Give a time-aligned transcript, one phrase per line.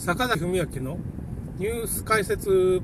[0.00, 0.96] 坂崎文明の
[1.58, 2.80] ニュース解説。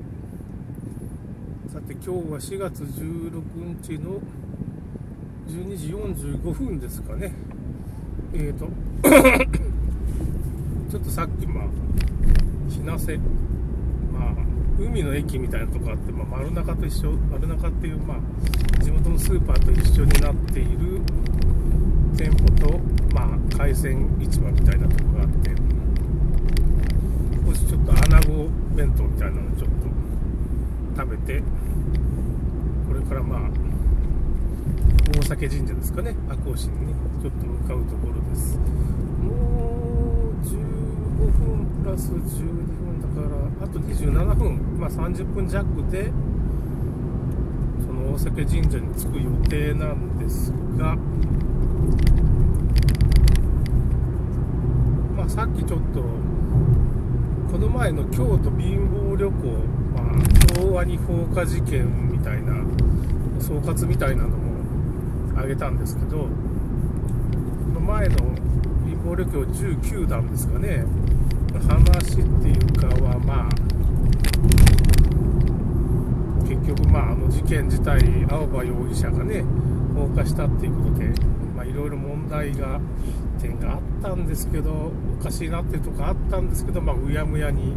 [1.73, 3.43] さて今日は4月16
[3.83, 4.21] 日の
[5.49, 7.33] 12時45分ですかね。
[8.35, 8.69] えーと
[10.93, 11.65] ちょっとさっきまあ
[12.69, 13.17] 日生
[14.13, 14.35] まあ
[14.79, 21.01] 海の駅みたいなとこあって、まあ、丸中と一緒丸中っていうまあ地元のスーパーと一緒になっている
[22.15, 22.79] 店舗と
[23.15, 25.66] まあ海鮮市場みたいなとこがあって
[27.65, 29.87] ちょっと穴子弁当みたいなのちょっと
[30.97, 31.43] 食べて
[32.87, 33.51] これからまあ
[35.19, 40.53] 大崎神社ですかね赤穂市にねちょっと向かうところですもう15
[41.33, 46.13] 分プラス12分だからあと27分まあ30分弱で
[47.87, 50.97] その大崎神社に着く予定なんですが
[55.17, 56.36] まあさっきちょっと
[57.51, 59.37] この前の京都貧乏旅行、
[59.95, 62.55] まあ、京アニ放火事件みたいな
[63.41, 66.29] 総括みたいなのもあげたんですけどこ
[67.75, 68.17] の前の
[68.85, 70.85] 貧乏旅行19弾ですかね。
[71.69, 73.51] 話っていうかはまあ
[76.47, 79.45] 結局まああの事件自体青葉容疑者がね
[79.97, 81.07] 放火したっていうことで
[81.57, 82.79] まいろいろ問題が
[83.41, 87.75] 点があったんですけどおかしいなっていうとこあったんですけど、まあ、うやむやに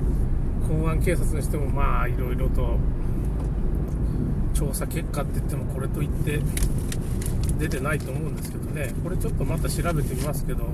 [0.67, 2.77] 公安警察にしてもまあいろいろと
[4.53, 6.41] 調査結果って言ってもこれといって
[7.57, 8.93] 出てないと思うんですけどね。
[9.03, 10.65] これちょっとまた調べてみますけど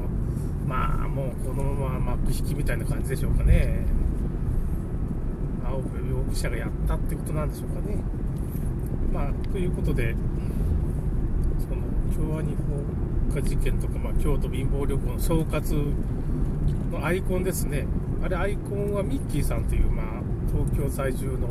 [0.67, 3.85] まあもうこのまま幕引きみたいな感じでしょうかね。
[5.63, 7.97] 青部容疑者がやったってことなんでしょうかね。
[9.13, 10.15] まあということで
[11.59, 11.81] その
[12.31, 15.93] 京アニ放火事件とか、まあ、京都貧乏旅行の総括
[16.91, 17.85] のアイコンですね。
[18.23, 20.05] あれアイコンはミッキーさんという、まあ、
[20.51, 21.49] 東京在住の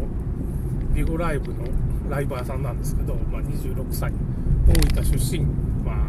[0.95, 1.65] ビゴライブの
[2.09, 4.13] ライバーさんなんですけど、まあ、26歳。
[4.67, 5.45] 大分出身、
[5.85, 6.09] まあ、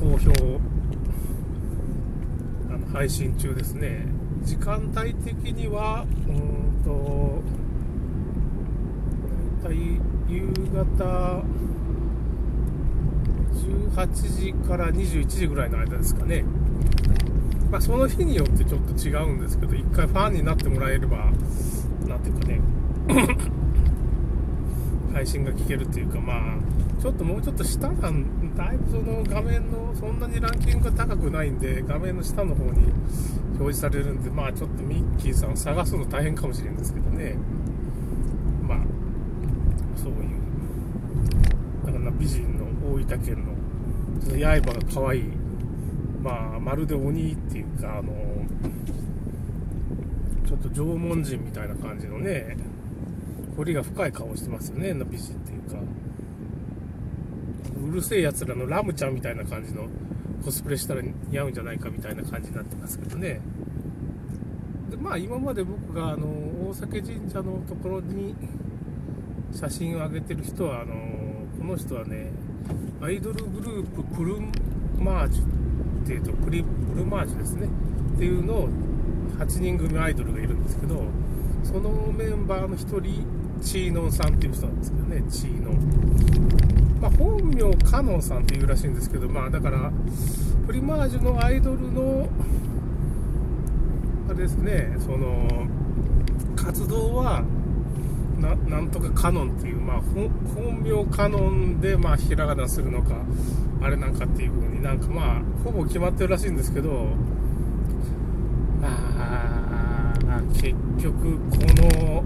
[0.00, 0.32] 好評
[2.70, 4.06] あの配信中ですね。
[4.42, 7.42] 時間帯的にはうんと
[9.62, 11.44] 大体夕方
[13.70, 16.44] 18時から21時ぐらいの間ですかね。
[17.70, 21.30] まあ、その日によってちょっと違うんですけど、一回ファンになってもらえれば、
[22.06, 22.60] なんていうかね、
[25.14, 26.58] 配信が聞けるっていうか、まあ、
[27.00, 32.70] ちょっともうちょっと下なん、だいぶその画面の、そんなにランキングが高くないんで、画面の下の方に
[33.60, 37.36] 表示されるんで、まあちょっとミッキーさん探すの大変かもしれんですけどね。
[38.66, 38.78] まあ、
[39.96, 40.18] そういう、
[41.86, 43.59] だから美人の大分県の
[44.20, 45.22] 刃が可愛い。
[46.22, 48.12] まあまるで鬼っていうかあの
[50.46, 52.56] ちょっと縄文人みたいな感じのね
[53.56, 55.78] 彫りが深い顔してますよねの美人っていうか。
[57.82, 59.88] うるせえやつらのラムちゃんみたいな感じの
[60.44, 63.40] コスプレしたら似合うんじゃないかみたいな感じになってますけどね。
[64.90, 66.26] でまあ今まで僕があの
[66.68, 68.34] 大崎神社のところに
[69.52, 70.94] 写真を上げてる人はあの
[71.58, 72.30] この人はね
[73.02, 74.36] アイドルグループプル
[74.98, 77.68] マージュっていうとプリプルマージュですね。
[78.14, 78.68] っていうのを
[79.38, 81.02] 8人組アイドルがいるんですけど
[81.64, 83.24] そのメンバーの1人
[83.62, 85.22] チーノンさんっていう人なんですけどね。
[85.30, 86.80] チーノン。
[87.00, 89.90] まあ、本名カノンさんっていうらしいんですけどまあだから
[90.66, 92.28] プリマージュのアイドルの
[94.28, 95.66] あれですねその
[96.54, 97.42] 活動は
[98.40, 103.14] ななんとかカノンっていう、まあ、本名カノンで、まあ、ひらがなするのか
[103.82, 107.08] あれなんかっていう風になんかまあほぼ決まってるらしいんですけど
[108.80, 110.70] まあ結
[111.02, 112.24] 局この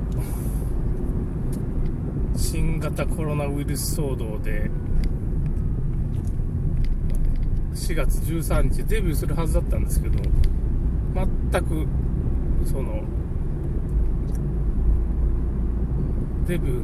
[2.36, 4.70] 新型コロナウイルス騒動で
[7.74, 10.18] 4月13日デビューするはずだったんですけど
[11.14, 11.86] 全く
[12.66, 13.02] その
[16.46, 16.82] デビューの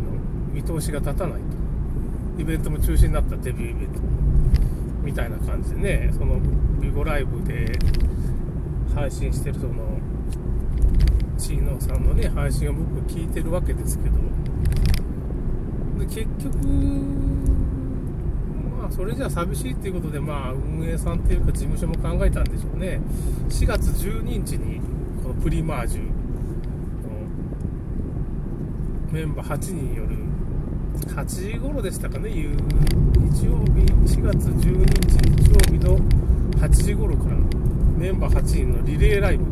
[0.53, 1.61] 見通しが立たないと。
[2.41, 4.01] イベントも中止になったデビューイベント
[5.03, 6.41] みたいな感じでねその
[6.81, 7.73] ビゴライブで
[8.95, 9.99] 配信してるその
[11.37, 14.17] チーノさんのね配信を僕聞いてるわけですけど。
[15.99, 16.57] で結局
[18.79, 23.01] まあそれじゃ寂しいっていうことでまあ運営さんっていうか事務所も考えたんでしょうね。
[23.51, 24.81] 4月12日に
[25.23, 26.10] このプリマージュ
[29.13, 30.17] メンバー8人による。
[31.15, 32.45] 8時頃でしたかね日
[33.47, 35.99] 曜日4月12日日曜日の
[36.59, 37.37] 8時頃から
[37.97, 39.45] メンバー8人のリレーライブ。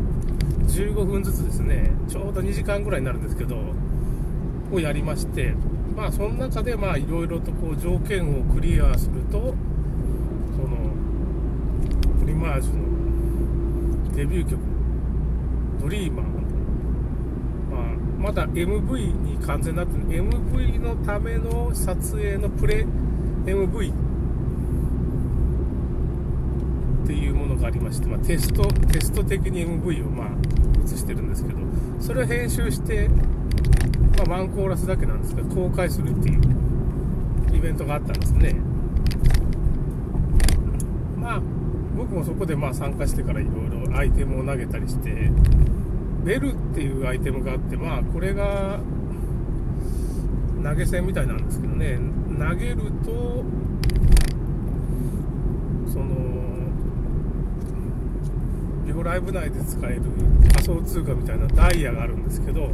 [0.67, 1.91] 15分ずつですね。
[2.07, 3.57] ちょうど2時間ぐらいになるんですけど
[4.71, 5.53] をやりまして。
[5.95, 9.53] まあその中でまあいろいろとこう条件をクリアすると
[10.55, 10.77] その
[12.21, 14.61] プリマージュのデビュー曲
[15.81, 16.25] 「ドリーマー、
[18.19, 22.85] まだ MV に完全になってる MV のための撮影のプレ
[23.45, 23.93] MV
[27.03, 30.27] っていうものがありまして、まあ、テストテスト的に MV をまあ
[30.83, 31.59] 映してるんですけど
[32.01, 38.53] それを編集して、まあ、ワンコーラスだけなんですが公開するっていうイベントがあったんですね。
[41.17, 41.41] まあ
[41.97, 45.31] 僕もそこでまあ参加してからいろいろアイテムを投げたりして
[46.25, 48.79] ベルっていうアイテムがあってまあこれが
[50.63, 51.97] 投げ銭みたいなんですけどね。
[52.39, 53.43] 投げると
[55.91, 56.05] その
[58.85, 60.01] ビオライブ内で使える
[60.53, 62.69] 仮想通貨みたいなダイヤがあるんですけど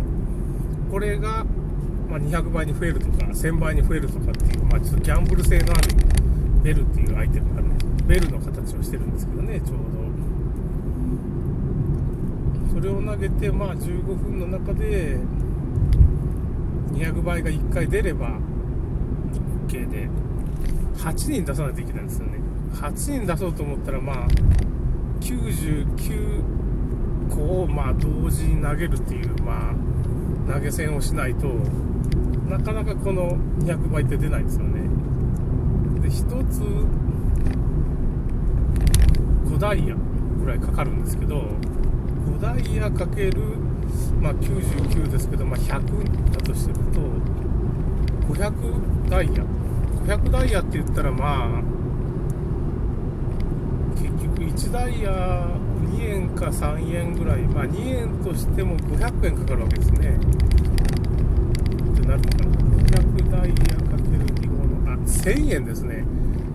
[0.91, 1.43] これが、
[2.07, 5.89] ま200倍に増えるとか1000倍に増えるとかっていう、まあ、ちょっとギャンブル性のある
[6.63, 7.85] ベルっていうアイテムがあるんです。
[8.07, 10.14] ベルの形をしてるんですけどねちょうど。
[12.75, 15.17] それを投げてまあ15分の中で
[16.91, 18.37] 200倍が1回出れば
[19.67, 20.09] OK で。
[20.97, 22.39] 8人出さないといけないんですよね。
[22.73, 24.27] 8人出そうと思ったらまあ
[25.21, 26.43] 99
[27.29, 29.71] 個をまあ同時に投げるっていう、ま
[30.49, 31.47] あ、投げ銭をしないと
[32.49, 34.81] なかなかこの200倍って出ないんですよね。
[36.01, 36.61] で1つ
[39.49, 39.95] 5ダイヤ
[40.39, 41.43] ぐらいかかるんですけど
[42.25, 43.41] 5ダイヤかける、
[44.19, 46.81] まあ、99ですけど、まあ、100だとすると
[48.33, 49.43] 500ダイヤ
[50.05, 51.75] 500ダイヤって言ったらまあ
[53.95, 55.11] 結局1ダイヤ
[55.85, 60.09] 2円か3円ぐらい、まあ、2円としても500円かかるわけですね。
[60.09, 60.19] っ
[61.95, 62.55] てなるのかな。
[62.85, 66.05] 500ダイヤかける2号の、あ、1000円ですね。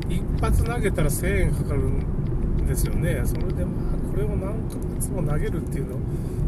[0.08, 3.22] 一発投げたら1000円かかるんですよね。
[3.24, 5.96] それでまあ、これを何ヶ月も投げるっていうの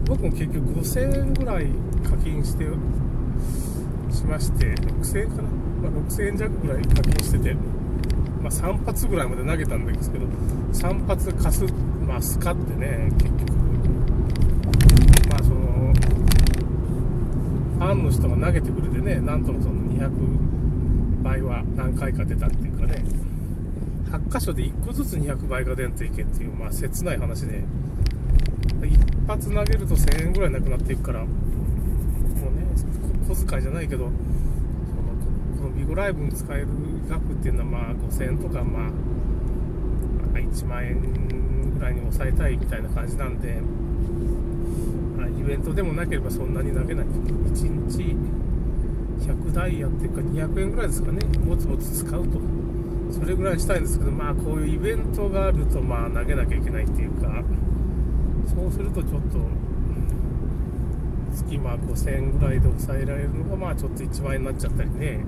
[0.06, 1.66] 僕も結局5000円ぐらい
[2.04, 2.64] 課金して、
[4.12, 5.42] しまして、6000円かな？
[5.82, 10.26] まあ、6000円弱ぐらい課金してて、まあ、3発ぐらいまで投げたんですけど
[10.72, 11.64] 3発かす、
[12.06, 13.52] まあ、スカってね結局
[15.28, 15.94] まあその
[17.78, 23.04] ファンの人が投げてくれてねなんともその200倍は何回か出たっていうかね
[24.12, 27.64] 8箇所で1個ずつ200倍が出んといけっていうまあ切ない話で。
[28.86, 32.66] 一発投げると1000円ぐらいなくなっていくからもうね
[33.28, 34.12] 小遣いじゃないけどその
[35.56, 36.68] このビゴライブに使える
[37.08, 38.90] 額っていうのはまあ5000円とかまあ
[40.38, 41.00] 1万円
[41.78, 43.60] ぐらいに抑えたいみたいな感じなんで、
[45.16, 47.06] まあ、イベントでもなければそんなに投げない。
[47.06, 48.16] 1日
[49.26, 51.20] 100ダイヤっていうか200円ぐらいですかね。
[51.46, 52.61] ぼつぼつ使うと。
[53.22, 57.42] それぐらいしたいんですけどまあこういうイベントがあるとまあ投げなきゃいけないっていうか
[58.52, 59.38] そうするとちょっと
[61.32, 65.24] 月まあ5000円ぐらいで抑えられるのがまあちょっと1万円になっちゃったりね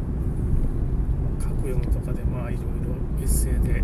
[1.64, 3.80] 読むとかでまあいろいろエッセイで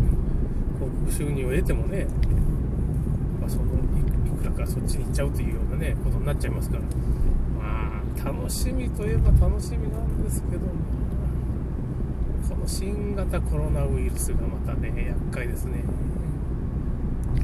[0.77, 2.07] 広告収入を得てもね、
[3.41, 6.83] まあ、そのいくらかそっちに行っちゃうというようなねことになっちゃいますから
[7.59, 10.73] まあ楽しみといえば楽しみなんですけども
[12.51, 15.85] この新型コロナウイルスがまたね厄介ですね。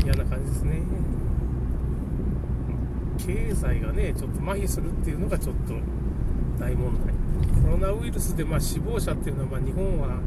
[0.05, 0.83] 嫌な感じですね。
[3.19, 5.75] 経済がねちょっと麻痺するっていうのがちょっと
[6.59, 7.15] 大問題。
[7.63, 10.19] コロナウイルスでまあ死亡者っていうのはま日本は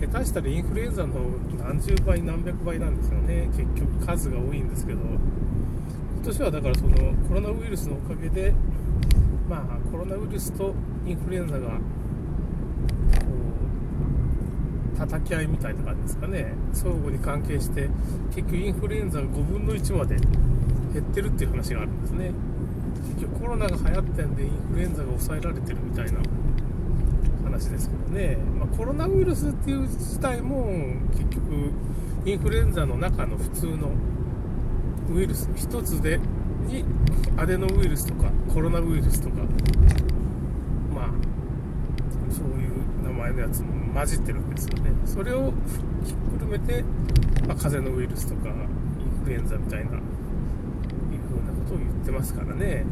[0.00, 1.14] 下手したらインフルエンザの
[1.58, 3.50] 何十倍何百倍なんですよね。
[3.56, 5.00] 結局数が多いんですけど。
[5.00, 8.52] 今年はだからそのコロナウイルスのおかげで
[9.48, 10.74] まあコロナウイルスと
[11.06, 11.78] インフルエンザが
[14.98, 16.54] 叩き合いみたいな感じですかね。
[16.72, 17.88] 相互に関係して
[18.34, 22.32] 結局インフルエンザが5分の1まで減ってるっていう話があるんですね。
[23.14, 26.20] 結局コロナが流行ってんでインフルエンザが抑えられてるみたいな。
[27.44, 30.66] 話ですけどね、まあ、コロナウイルスっていう自体も
[31.12, 31.72] 結局
[32.24, 33.90] インフルエンザの中の普通の
[35.10, 36.18] ウイルス1つで
[36.66, 36.84] に
[37.36, 39.36] アデノウイルスとかコロナウイルスとか
[40.94, 41.08] まあ
[42.30, 44.92] そういう名前のやつも混じってるんですよね。
[45.04, 45.52] それを
[46.04, 46.84] ひっくるめて、
[47.48, 49.98] まあ、風邪のウイルスとかインフルエンザみたいないう
[51.28, 52.84] ふうなことを言ってますからね。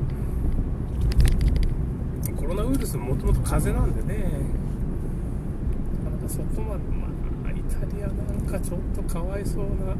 [2.36, 4.30] コロナウイルスもともと風邪なんでね。
[6.04, 7.06] なかなかそこまでま
[7.46, 9.94] あイタリアなんかちょっとかわいそうな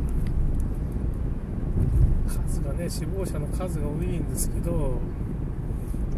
[2.29, 5.01] 数がね死亡者の数が多いんですけど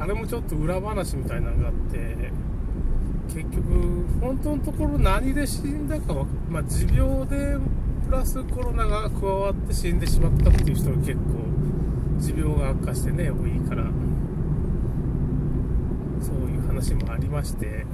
[0.01, 2.33] あれもちょっと裏話みたいなのがあって
[3.29, 3.63] 結局
[4.21, 7.57] 本当のところ何で死んだかは、まあ、持病で
[8.07, 11.19] プラスコロナが加わって死んでしまったっていう人が結構
[12.19, 13.85] 持病が悪化してね多いから。
[16.21, 17.87] そういう話もありまして。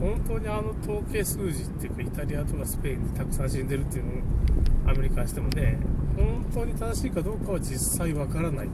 [0.00, 4.12] 本当にあの統計数字っていうかイタリアとかスペインでたくさん死んでるっていうの
[4.88, 5.76] をアメリカにしてもね
[6.16, 8.68] 本当に正しいかどうかは実際わからない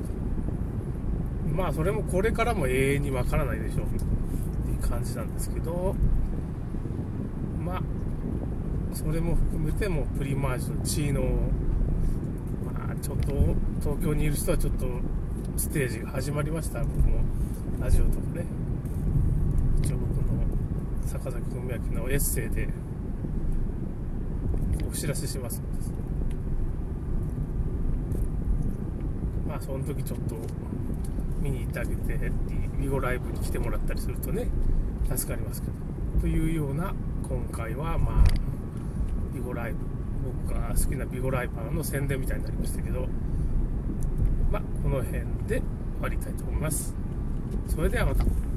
[1.52, 3.86] まあそれもこれからも永遠にわからないでしょう。
[4.80, 5.94] 感じなんですけど
[7.64, 7.82] まあ
[8.92, 11.22] それも含めてもプリマージュの地位の
[12.64, 13.32] まあちょっと
[13.80, 14.86] 東京にいる人はちょっと
[15.56, 16.80] ステージが始まりました。
[16.80, 17.20] 僕も
[17.80, 18.44] ラジオとかね
[19.82, 20.44] 一応僕の
[21.06, 22.68] 坂崎文明のエッセイで
[24.90, 25.80] お知らせしますので
[29.48, 30.36] まその時ちょっと
[31.40, 32.32] 見に行ってあげて
[32.78, 34.48] ビゴライブに来てもらったりするとね
[35.14, 35.72] 助かりますけど。
[36.20, 36.92] というような
[37.28, 38.24] 今回はまあ
[39.32, 39.78] ビゴライブ。
[40.44, 43.08] 僕が好きなビゴライバーの宣伝みたいになりましたけど
[44.50, 45.62] まあこの辺で終
[46.02, 46.94] わりたいと思います。
[47.68, 48.49] それではまた。